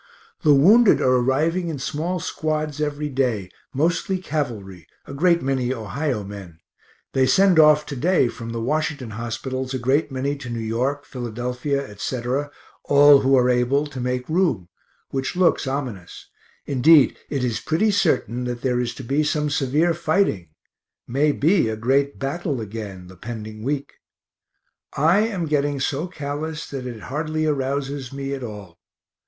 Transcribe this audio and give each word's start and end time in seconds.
The 0.41 0.55
wounded 0.55 0.99
are 0.99 1.17
arriving 1.17 1.67
in 1.67 1.77
small 1.77 2.19
squads 2.19 2.81
every 2.81 3.07
day, 3.07 3.51
mostly 3.71 4.17
cavalry, 4.17 4.87
a 5.05 5.13
great 5.13 5.43
many 5.43 5.71
Ohio 5.71 6.23
men; 6.23 6.57
they 7.13 7.27
send 7.27 7.59
off 7.59 7.85
to 7.85 7.95
day 7.95 8.27
from 8.27 8.49
the 8.49 8.59
Washington 8.59 9.11
hospitals 9.11 9.75
a 9.75 9.77
great 9.77 10.11
many 10.11 10.35
to 10.37 10.49
New 10.49 10.57
York, 10.59 11.05
Philadelphia, 11.05 11.87
etc., 11.87 12.49
all 12.83 13.19
who 13.19 13.35
are 13.37 13.47
able, 13.47 13.85
to 13.85 13.99
make 14.01 14.27
room, 14.27 14.69
which 15.11 15.35
looks 15.35 15.67
ominous 15.67 16.29
indeed, 16.65 17.15
it 17.29 17.43
is 17.43 17.59
pretty 17.59 17.91
certain 17.91 18.45
that 18.45 18.61
there 18.63 18.79
is 18.79 18.95
to 18.95 19.03
be 19.03 19.23
some 19.23 19.51
severe 19.51 19.93
fighting, 19.93 20.49
may 21.07 21.31
be 21.31 21.69
a 21.69 21.77
great 21.77 22.17
battle 22.17 22.59
again, 22.59 23.05
the 23.05 23.15
pending 23.15 23.61
week. 23.61 23.91
I 24.97 25.19
am 25.19 25.45
getting 25.45 25.79
so 25.79 26.07
callous 26.07 26.67
that 26.71 26.87
it 26.87 27.01
hardly 27.01 27.45
arouses 27.45 28.11
me 28.11 28.33
at 28.33 28.41
all. 28.43 28.79